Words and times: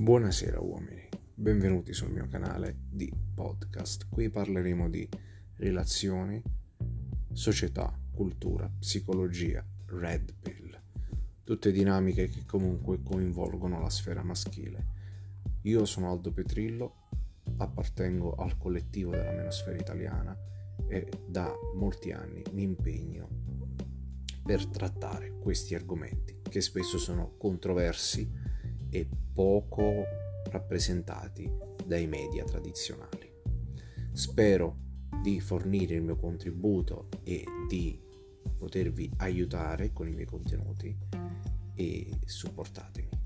Buonasera 0.00 0.58
uomini, 0.62 1.06
benvenuti 1.34 1.92
sul 1.92 2.10
mio 2.10 2.26
canale 2.26 2.74
di 2.88 3.12
podcast. 3.34 4.06
Qui 4.08 4.30
parleremo 4.30 4.88
di 4.88 5.06
relazioni, 5.56 6.42
società, 7.30 7.94
cultura, 8.10 8.66
psicologia, 8.78 9.62
red 9.88 10.32
pill, 10.40 10.80
tutte 11.44 11.70
dinamiche 11.70 12.30
che 12.30 12.46
comunque 12.46 13.02
coinvolgono 13.02 13.78
la 13.78 13.90
sfera 13.90 14.22
maschile. 14.22 14.86
Io 15.64 15.84
sono 15.84 16.10
Aldo 16.10 16.32
Petrillo, 16.32 17.08
appartengo 17.58 18.36
al 18.36 18.56
collettivo 18.56 19.10
della 19.10 19.32
menosfera 19.32 19.76
italiana 19.76 20.34
e 20.88 21.10
da 21.28 21.52
molti 21.74 22.10
anni 22.10 22.42
mi 22.52 22.62
impegno 22.62 23.28
per 24.42 24.64
trattare 24.64 25.34
questi 25.38 25.74
argomenti 25.74 26.40
che 26.42 26.62
spesso 26.62 26.96
sono 26.96 27.34
controversi 27.36 28.48
e 28.90 29.08
poco 29.32 30.04
rappresentati 30.50 31.50
dai 31.86 32.06
media 32.06 32.44
tradizionali. 32.44 33.30
Spero 34.12 34.76
di 35.22 35.40
fornire 35.40 35.94
il 35.94 36.02
mio 36.02 36.16
contributo 36.16 37.08
e 37.22 37.44
di 37.68 37.98
potervi 38.58 39.10
aiutare 39.18 39.92
con 39.92 40.08
i 40.08 40.12
miei 40.12 40.26
contenuti 40.26 40.96
e 41.74 42.18
supportatemi. 42.24 43.19